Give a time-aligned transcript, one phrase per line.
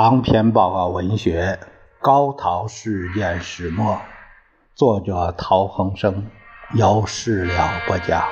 [0.00, 1.58] 长篇报告文学
[2.00, 3.94] 《高陶事件始末》，
[4.72, 6.24] 作者陶恒生，
[6.76, 8.22] 由事了播讲。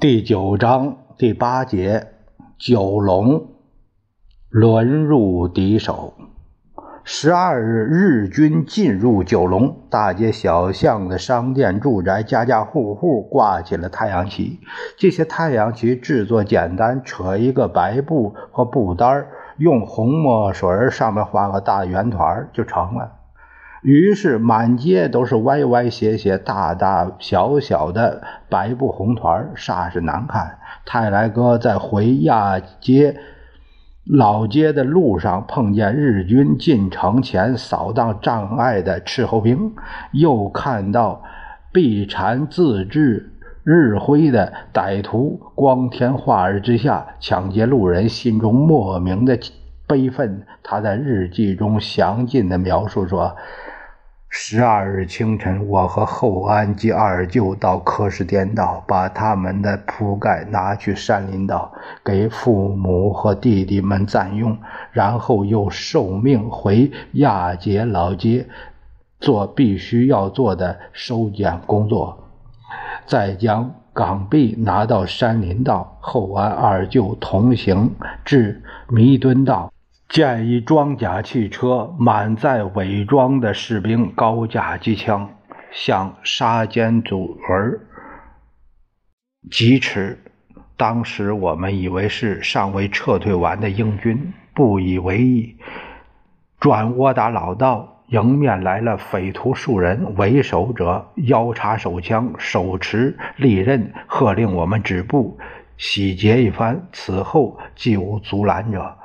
[0.00, 2.14] 第九章第八节，
[2.56, 3.55] 九龙。
[4.58, 6.14] 沦入敌手。
[7.04, 14.58] 十二日，日军进入九龙，大街小巷的商店、住宅，家家户户挂起了太阳旗。
[14.96, 19.26] 这些太阳旗制作简单，扯一个白布或布单
[19.58, 23.12] 用红墨水上面画个大圆团就成了。
[23.82, 30.56] 于是满街都是歪歪斜斜、大大小小的白布红团煞是难看。
[30.86, 33.16] 泰来哥在回亚街。
[34.08, 39.72] 老街的路上碰见日军进城前扫荡障碍的斥候兵，
[40.12, 41.24] 又看到
[41.72, 43.32] 避缠自制
[43.64, 49.36] 日徽的歹徒光天化日之下抢劫路人，心中莫名的
[49.88, 50.46] 悲愤。
[50.62, 53.36] 他在日记中详尽的描述说。
[54.38, 61.72] 十二日清晨，我和后安及二舅到柯士甸道，把他们的铺盖拿去山林道，
[62.04, 64.56] 给父母和弟弟们暂用，
[64.92, 68.46] 然后又受命回亚杰老街，
[69.20, 72.22] 做必须要做的收捡工作，
[73.06, 77.90] 再将港币拿到山林道，后安二舅同行
[78.22, 79.72] 至弥敦道。
[80.08, 85.28] 见一装甲汽车，满载伪装的士兵，高架机枪，
[85.72, 87.80] 向沙尖组儿
[89.50, 90.22] 疾驰。
[90.76, 95.56] 当时我们以为是尚未撤退完的英军，不以为意。
[96.60, 105.36] 转窝打老道，迎面来了匪徒数人，为首者腰插手枪，手持利刃，喝令我们止步，
[105.76, 106.86] 洗劫一番。
[106.92, 108.96] 此后既无阻拦者。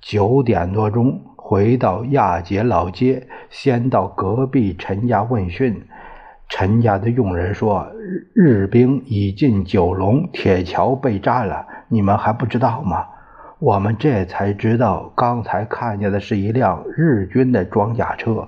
[0.00, 5.82] 九点多钟回到亚杰老街，先到隔壁陈家问讯。
[6.48, 7.86] 陈家的佣人说
[8.32, 13.04] ：“日兵已进九龙，铁桥被炸了，你们还不知道吗？”
[13.60, 18.46] 我们这才知道，刚才看见的是一辆日军的装甲车。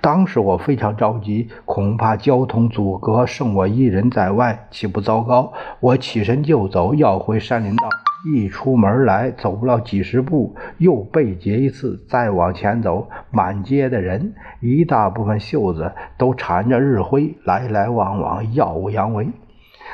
[0.00, 5.52] 当时我非常着急，恐怕交通阻隔，剩我一人在外，岂不糟糕？
[5.80, 7.88] 我起身就走，要回山林道。
[8.34, 12.04] 一出门来，走不了几十步，又被劫一次。
[12.08, 19.28] 再往前走，满街的人，一大部分袖子都缠着日徽，来来往往，耀武扬威。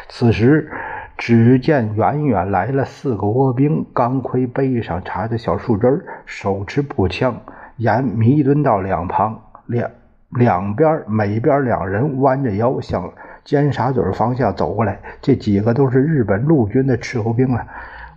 [0.08, 0.70] 此时，
[1.18, 7.38] 只见远远来了四个倭兵，钢盔背上插着小树枝手持步枪，
[7.76, 9.90] 沿弥敦道两旁两
[10.30, 13.12] 两边每边两人弯着腰向
[13.44, 14.98] 尖沙咀方向走过来。
[15.20, 17.66] 这几个都是日本陆军的斥候兵了。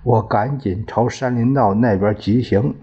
[0.05, 2.75] 我赶紧朝山林道那边急行，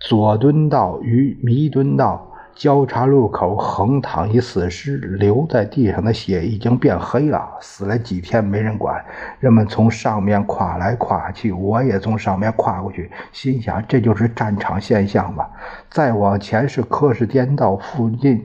[0.00, 9.00] 左敦道与弥敦道交叉路口横躺一死尸，流在地上的血已经变黑了，死了几天没人管。
[9.38, 15.48] 人们从上面跨来跨去，我也从上面跨过去，心想这就是战场现象吧。
[15.88, 18.44] 再往前是柯士甸道附近。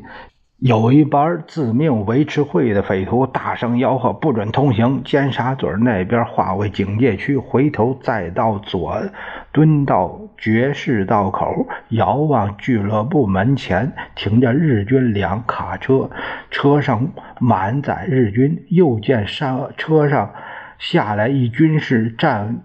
[0.59, 7.37] 有一班自命维持会的匪徒，大声吆喝：“不准通行！”尖沙咀那边划为警戒区。
[7.37, 9.03] 回头再到左
[9.51, 16.09] 蹲到爵士道口，遥望俱乐部门前停着日军两卡车，
[16.49, 18.65] 车上满载日军。
[18.69, 20.31] 又见上车上
[20.79, 22.61] 下来一军士站。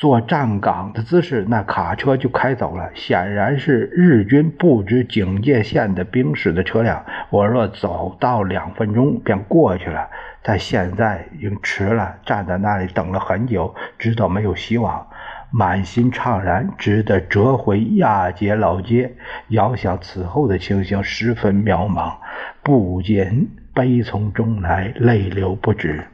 [0.00, 7.04] 做站岗的姿势，那卡车就开走了，显然是日军布置警戒线的兵士的车辆。
[7.28, 10.08] 我若走到两分钟便过去了，
[10.42, 15.06] 但现在已经迟了，站在那里等了很久，知道没有希望，
[15.50, 19.12] 满心怅然，只得折回亚杰老街。
[19.48, 22.14] 遥想此后的情形，十分渺茫，
[22.62, 26.04] 不禁悲从中来，泪流不止。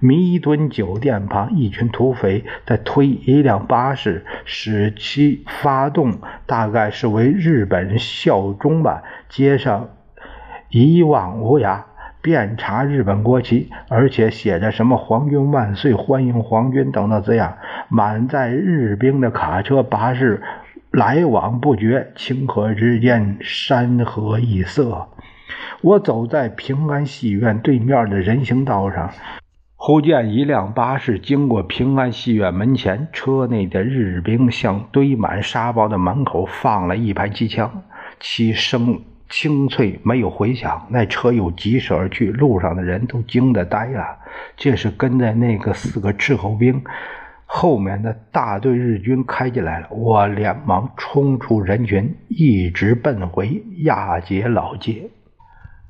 [0.00, 9.02] 弥敦酒店旁，一群土匪在推一辆巴士，使其发动，大概是为日本效忠吧。
[9.28, 9.90] 街上
[10.70, 11.82] 一望无涯，
[12.22, 17.58] 遍插日本国旗，而且写着什么“皇军万岁”“欢迎皇军”等等字样。
[17.88, 20.42] 满载日兵的卡车、巴士
[20.90, 25.08] 来往不绝，顷刻之间，山河异色。
[25.82, 29.10] 我走在平安戏院对面的人行道上。
[29.82, 37.82] 忽见一辆巴士经过平安戏院门前，车内的日兵向堆满沙包的门口放了一排机枪，
[38.20, 39.00] 其声
[39.30, 40.86] 清脆，没有回响。
[40.90, 44.18] 那车又疾驶而去，路上的人都惊得呆了。
[44.54, 46.84] 这是跟在那个四个斥候兵
[47.46, 49.88] 后面的大队日军开进来了。
[49.88, 55.08] 我连忙冲出人群，一直奔回亚杰老街。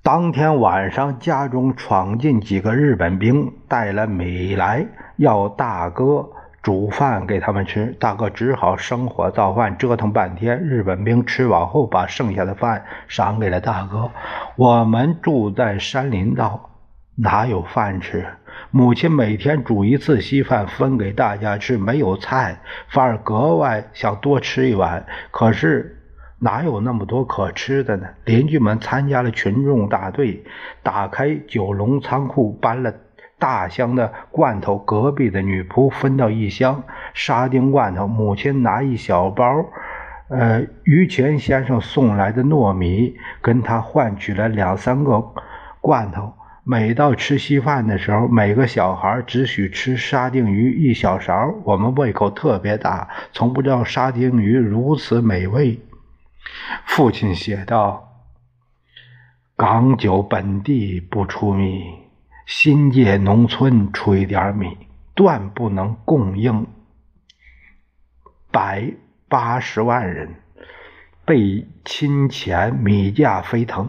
[0.03, 4.87] 当天晚上，家中闯进几个日本兵，带了米来，
[5.17, 6.27] 要大哥
[6.63, 7.95] 煮饭给他们吃。
[8.01, 10.59] 大哥只好生火造饭，折腾半天。
[10.59, 14.11] 日本兵吃饱后，把剩下的饭赏给了大哥。
[14.57, 16.71] 我们住在山林道，
[17.17, 18.27] 哪有饭吃？
[18.71, 22.59] 母亲每天煮一次稀饭分给大家吃，没有菜，
[22.89, 25.05] 反而格外想多吃一碗。
[25.31, 25.99] 可是。
[26.43, 28.09] 哪有那么多可吃的呢？
[28.25, 30.43] 邻居们参加了群众大队，
[30.83, 32.95] 打开九龙仓库，搬了
[33.39, 34.79] 大箱的罐头。
[34.79, 36.83] 隔壁的女仆分到一箱
[37.13, 39.67] 沙丁罐头，母亲拿一小包，
[40.31, 45.23] 呃，于钱先生送来的糯米，跟他换取了两三个
[45.83, 46.33] 罐头。
[46.65, 51.53] 每到吃稀饭的时候，每个小孩只许吃沙丁鱼一小勺。
[51.65, 55.79] 我们胃口特别大，从不知道沙丁鱼如此美味。
[56.85, 58.25] 父亲写道
[59.57, 61.83] ：“港九本地不出米，
[62.47, 64.77] 新界农村出一点米，
[65.15, 66.67] 断不能供应
[68.51, 68.93] 百
[69.29, 70.35] 八十万人。
[71.25, 73.89] 被侵前，米价飞腾，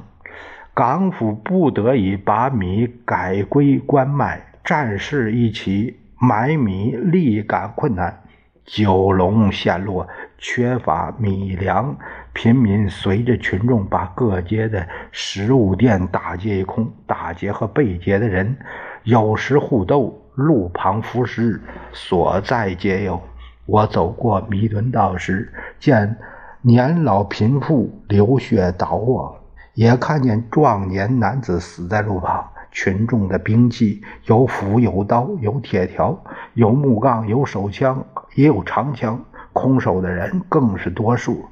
[0.76, 4.48] 港府不得已把米改归官卖。
[4.64, 8.22] 战事一起，买米立感困难，
[8.64, 10.08] 九龙陷落，
[10.42, 11.96] 缺乏米粮。”
[12.34, 18.58] 平民随着群众把各街的食物店打劫一空，打劫和被劫的人
[19.04, 21.62] 有时互斗，路旁浮尸，
[21.92, 23.22] 所在皆有。
[23.66, 26.18] 我走过弥敦道时，见
[26.62, 29.38] 年老贫妇流血倒卧，
[29.74, 32.50] 也看见壮年男子死在路旁。
[32.72, 36.18] 群众的兵器有斧、有刀、有铁条、
[36.54, 38.06] 有木杠、有手枪，
[38.36, 39.22] 也有长枪。
[39.62, 41.46] 空手的人更是多数。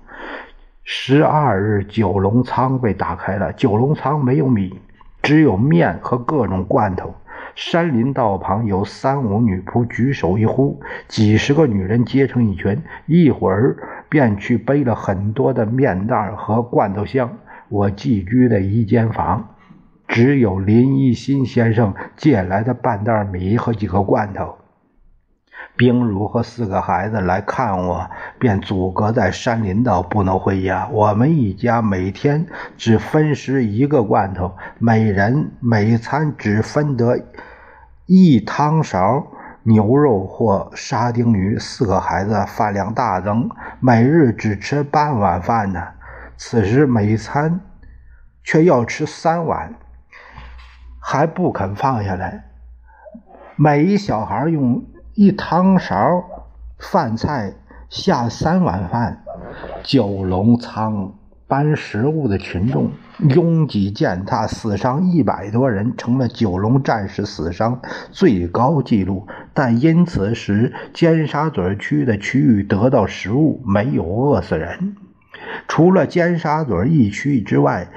[0.84, 3.54] 十二日，九龙仓被打开了。
[3.54, 4.80] 九龙仓没有米，
[5.22, 7.14] 只有面和各种罐头。
[7.54, 13.78] 山林道旁有三五女仆举手一呼，几十个女人结成一群，一会儿
[14.10, 17.38] 便去背了很多的面袋和罐头箱。
[17.68, 19.50] 我寄居的一间房，
[20.08, 24.59] 只有林一新先生借来的半袋米和几个罐头。
[25.80, 28.06] 冰如和四个孩子来看我，
[28.38, 30.86] 便阻隔在山林道，不能回家。
[30.92, 32.46] 我们一家每天
[32.76, 37.18] 只分食一个罐头，每人每餐只分得
[38.08, 39.26] 一汤勺
[39.64, 41.58] 牛肉或沙丁鱼。
[41.58, 43.50] 四个孩子饭量大增，
[43.80, 45.82] 每日只吃半碗饭呢。
[46.36, 47.62] 此时每餐
[48.44, 49.74] 却要吃三碗，
[51.00, 52.44] 还不肯放下来。
[53.56, 54.84] 每一小孩用。
[55.22, 56.24] 一汤勺
[56.78, 57.54] 饭菜
[57.90, 59.22] 下三碗饭，
[59.84, 61.14] 九龙仓
[61.46, 62.90] 搬食物的群众
[63.28, 67.82] 拥挤践踏，死伤一百多人，成了九龙战士死伤
[68.14, 69.28] 最高纪录。
[69.54, 74.96] 但因此使尖沙咀区的区域得到食物，没有饿死人。
[75.68, 77.90] 除了尖沙咀一区之外，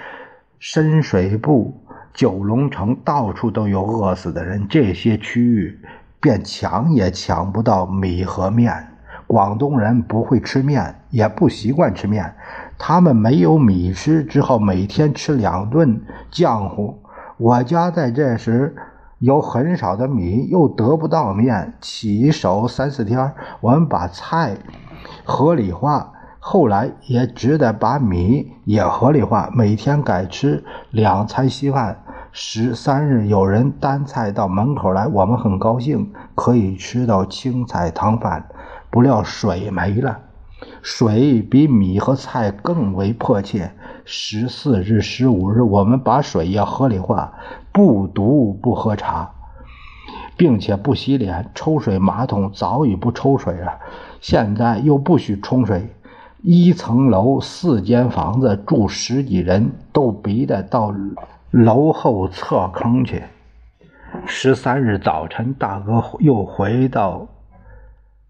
[0.59, 1.73] 深水埗、
[2.13, 4.67] 九龙城到处都有饿死的人。
[4.69, 5.79] 这些区域。
[6.23, 8.89] 便抢也抢不到米和面。
[9.27, 12.35] 广东人不会吃面，也不习惯吃面，
[12.79, 16.01] 他们没有米吃，只好每天吃两顿
[16.31, 17.03] 浆糊。
[17.39, 18.77] 我家在这时
[19.19, 24.57] 有很少的米，又得不到面，起手三四天，我们把菜
[25.25, 32.05] 合理化，后来也只得把米也合理化，每天改吃两餐稀饭。
[32.35, 38.49] 十三日，有人担菜到门口来，我们很高兴，可以吃到青菜汤饭。
[38.89, 40.19] 不料水没了，
[40.81, 43.73] 水比米和菜更为迫切。
[44.07, 47.35] 十四日、十五日，我们把水要合理化，
[47.71, 49.31] 不毒不喝茶，
[50.35, 53.75] 并且不洗脸，抽水马桶早已不抽水了。
[54.23, 55.95] 现在又不许冲水，
[56.41, 60.95] 一层楼四间房子住十几人，都逼得到。
[61.53, 63.23] 楼后侧坑去。
[64.25, 67.29] 十三日早晨，大哥又回到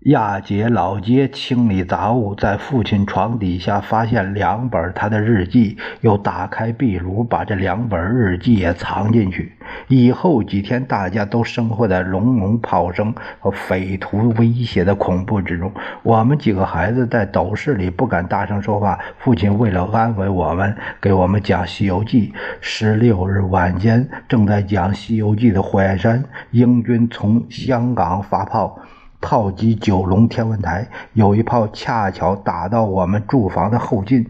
[0.06, 9.52] 亚杰老街清理杂物，在父亲床底下发现两本他的日记，又打开壁炉，把这两本日记也藏进去。
[9.94, 15.70] 以后几天，大家都生活在隆隆炮声和匪徒威胁的恐怖之中。
[16.02, 18.98] 我们几个孩子在斗室里不敢大声说话。
[19.18, 22.32] 父亲为了安慰我们，给我们讲《西游记》。
[22.62, 28.78] 十六日晚间，正在讲《西游记》的火焰山，英军从香港发炮，
[29.20, 30.88] 炮击九龙天文台。
[31.12, 34.26] 有一炮恰巧打到我们住房的后进。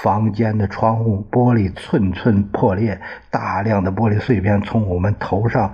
[0.00, 2.98] 房间的窗户玻璃寸寸破裂，
[3.30, 5.72] 大量的玻璃碎片从我们头上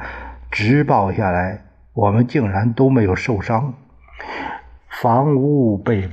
[0.51, 1.61] 直爆下来，
[1.95, 3.73] 我们竟然都没有受伤。
[4.89, 6.11] 房屋被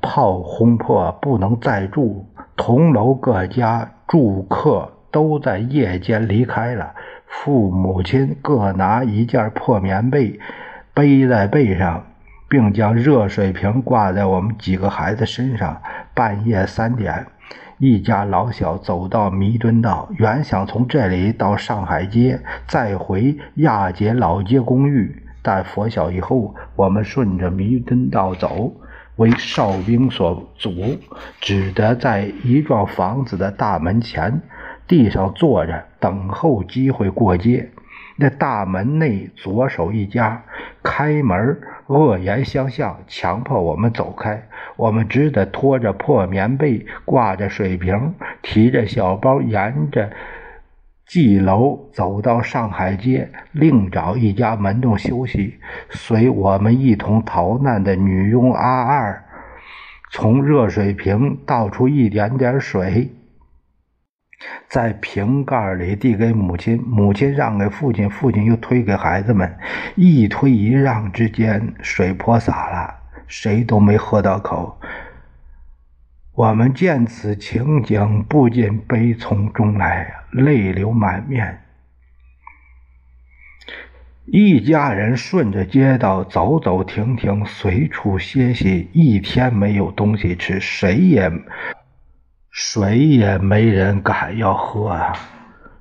[0.00, 2.26] 炮轰破，不能再住。
[2.56, 6.94] 同楼各家住客都在夜间离开了。
[7.26, 10.40] 父母亲各拿一件破棉被
[10.94, 12.04] 背在背上，
[12.48, 15.82] 并将热水瓶挂在我们几个孩子身上。
[16.14, 17.26] 半夜三点。
[17.78, 25.22] 一家老小走到弥敦道，原想从这里到上海街，再回亚杰老街公寓。
[25.42, 28.72] 但拂晓以后，我们顺着弥敦道走，
[29.16, 30.70] 为哨兵所阻，
[31.40, 34.40] 只得在一幢房子的大门前
[34.88, 37.70] 地上坐着，等候机会过街。
[38.16, 40.42] 那大门内左手一家，
[40.82, 44.46] 开门恶言相向，强迫我们走开。
[44.76, 50.10] 我们只得拖着破棉被，挂着水瓶，提着小包，沿着
[51.06, 55.58] 记楼走到上海街，另找一家门洞休息。
[55.90, 59.24] 随我们一同逃难的女佣阿二，
[60.12, 63.10] 从热水瓶倒出一点点水。
[64.68, 69.56] 在瓶盖里递给母亲，母亲让给父亲，父亲又推给孩子们，
[69.94, 72.94] 一推一让之间，水泼洒了，
[73.26, 74.78] 谁都没喝到口。
[76.34, 81.60] 我们见此情景，不禁悲从中来，泪流满面。
[84.26, 91.30] 一家人顺着街道走走停停，随处歇息，一天没有东西吃，谁也。
[92.56, 95.12] 水也没人敢要喝啊！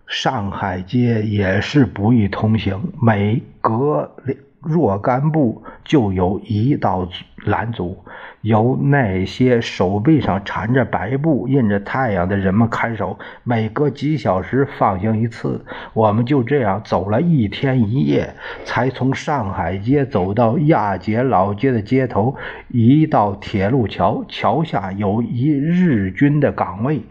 [0.07, 7.07] 上海街也是不易通行，每隔两若干步就有一道
[7.45, 8.03] 拦阻。
[8.41, 15.63] 由那些手背上缠着白布、印着太阳的人们看守，每隔几小时放行一次。
[15.93, 18.33] 我们就这样走了一天一夜，
[18.65, 22.35] 才从上海街走到亚杰老街的街头，
[22.67, 27.01] 一道铁路桥，桥下有一日军的岗位，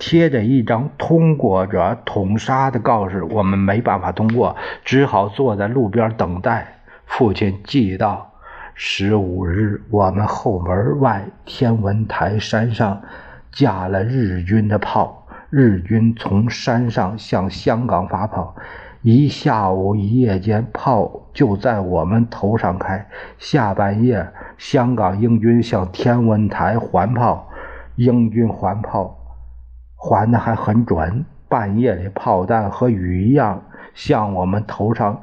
[0.00, 3.22] 贴着一张通过者捅杀的告示。
[3.22, 6.80] 我们没办法通过，只好坐在路边等待。
[7.06, 8.26] 父亲记道。
[8.82, 13.02] 十五日，我们后门外天文台山上
[13.52, 18.54] 架了日军的炮，日军从山上向香港发炮，
[19.02, 23.06] 一下午一夜间，炮就在我们头上开。
[23.36, 24.26] 下半夜，
[24.56, 27.50] 香港英军向天文台还炮，
[27.96, 29.19] 英军还炮
[30.00, 31.24] 还的还很准。
[31.48, 33.62] 半夜里，炮弹和雨一样
[33.94, 35.20] 向我们头上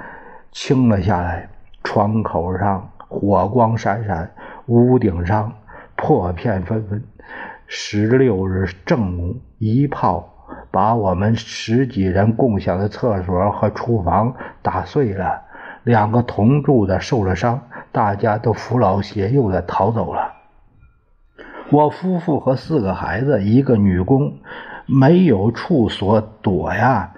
[0.51, 1.49] 倾了下来，
[1.83, 2.89] 窗口上。
[3.09, 4.29] 火光闪闪，
[4.65, 5.53] 屋顶上
[5.95, 7.01] 破片纷纷。
[7.65, 10.27] 十六日正午，一炮
[10.71, 15.41] 把我们十几人共享的厕所和厨房打碎了，
[15.83, 17.61] 两个同住的受了伤，
[17.93, 20.33] 大家都扶老携幼的逃走了。
[21.69, 24.33] 我夫妇和四个孩子，一个女工，
[24.85, 27.13] 没有处所躲呀，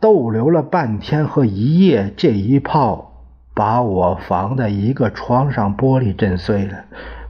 [0.00, 2.12] 逗留了半天和一夜。
[2.16, 3.04] 这一炮。
[3.54, 6.84] 把我房的一个窗上玻璃震碎了，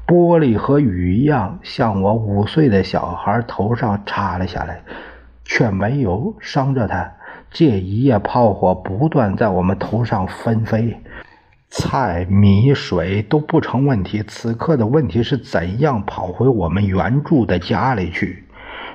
[0.06, 4.82] 玻璃和雨一样向我五岁的小孩头上插了下来，
[5.42, 7.10] 却没有伤着他。
[7.50, 11.00] 这一夜炮火不断在我们头上纷飞，
[11.70, 14.22] 菜米水都不成问题。
[14.26, 18.44] 此刻的问题是怎样跑回我们原住的家里去？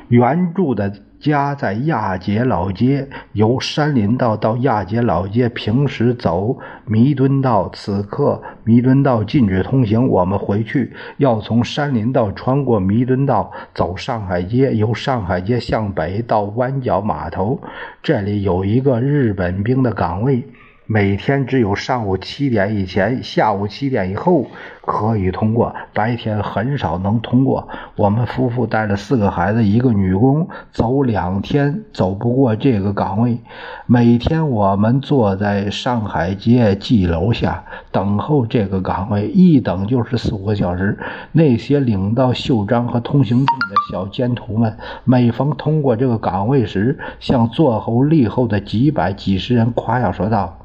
[0.09, 0.93] 原住的。
[1.23, 7.69] 家在亚杰老街，由山林道到亚杰老街，平时走弥敦道。
[7.71, 17.57] 此刻弥敦道禁止通行，我们回去要从山林道穿过弥敦道，走上海街，由上海街向北到湾角码头。
[18.01, 20.45] 这里有一个日本兵的岗位，
[20.85, 24.47] 每天只有上午七点以前、下午七点以后
[24.81, 27.69] 可以通过，白天很少能通过。
[27.95, 33.37] 我们夫妇带着四个孩子、一个女工，走两天走不过这个岗位。
[33.85, 37.63] 每天我们坐在上海街记楼下
[37.93, 40.99] 等候这个岗位，一等就是四五个小时。
[41.31, 50.57] 那些领到袖章和通行证的小监徒们，每逢通过这个岗位时，向坐后立后的几百、几十人夸耀说道。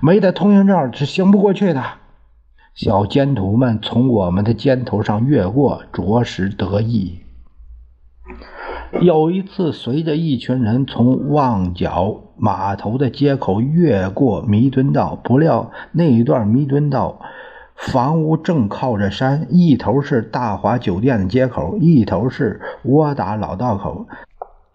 [0.00, 1.82] 没得通行证是行不过去的。
[2.74, 7.20] 小监徒们从我们的肩头上越过，着实得意。
[9.00, 17.20] 有一次，随着一群人从旺角码头的街口越过弥敦道，不料那一段弥敦道
[17.74, 24.06] 房屋正靠着山，一头是大华酒店的街口，一头是窝打老道口。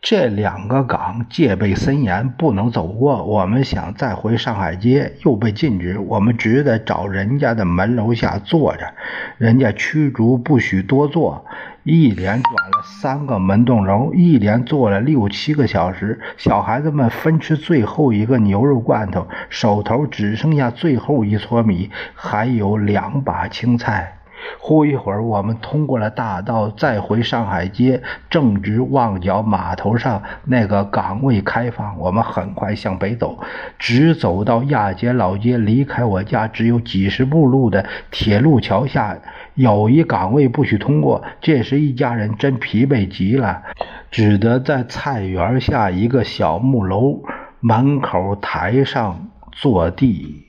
[0.04, 3.24] 这两个岗戒备森严，不能走过。
[3.24, 5.98] 我们想再回上海街，又被禁止。
[5.98, 8.94] 我们只得找人家的门楼下坐着，
[9.38, 11.46] 人家驱逐不许多坐。
[11.84, 16.20] 一连转了三个门洞楼，一连坐了六七个小时。
[16.36, 24.18] 小孩子们分吃最后一个牛肉罐头，手头只剩下最后一撮米，还有两把青菜。
[24.60, 31.98] 忽一会儿，我们通过了大道，再回上海街，正值旺角码头上那个岗位开放。
[32.00, 33.40] 我们很快向北走，
[33.78, 39.18] 直走到亚皆老街，离开我家只有几十步路的铁路桥下，
[39.56, 41.24] 有一岗位不许通过。
[41.42, 43.64] 这时，一家人真疲惫极了，
[44.12, 47.22] 只得在菜园下一个小木楼
[47.60, 50.43] 门口台上坐地。